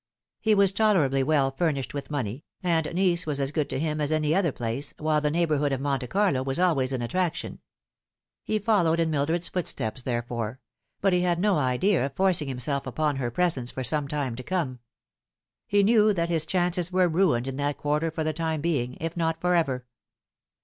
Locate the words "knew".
15.83-16.13